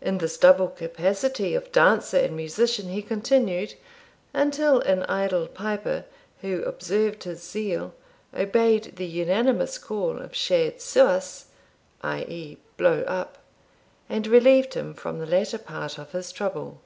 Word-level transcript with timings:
In 0.00 0.16
this 0.16 0.38
double 0.38 0.68
capacity 0.68 1.54
of 1.54 1.70
dancer 1.70 2.16
and 2.16 2.34
musician 2.34 2.88
he 2.88 3.02
continued, 3.02 3.74
until 4.32 4.80
an 4.80 5.02
idle 5.02 5.46
piper, 5.46 6.06
who 6.40 6.62
observed 6.62 7.24
his 7.24 7.42
zeal, 7.42 7.92
obeyed 8.34 8.96
the 8.96 9.04
unanimous 9.04 9.76
call 9.76 10.18
of 10.18 10.34
seid 10.34 10.78
suas 10.80 11.48
(i.e. 12.00 12.56
blow 12.78 13.02
up), 13.02 13.36
and 14.08 14.26
relieved 14.26 14.72
him 14.72 14.94
from 14.94 15.18
the 15.18 15.26
latter 15.26 15.58
part 15.58 15.98
of 15.98 16.12
his 16.12 16.32
trouble. 16.32 16.80